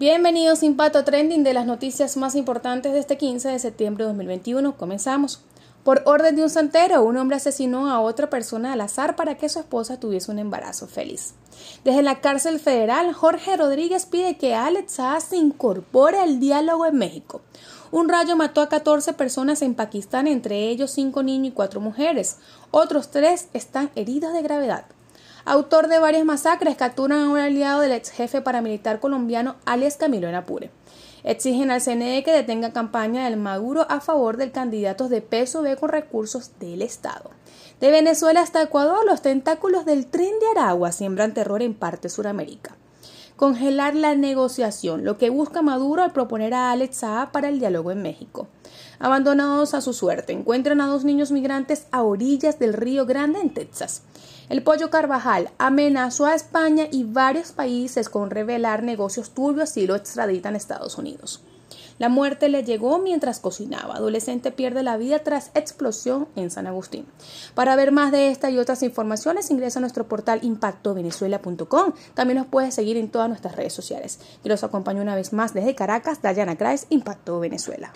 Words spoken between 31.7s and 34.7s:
al CNE que detenga campaña del Maduro a favor del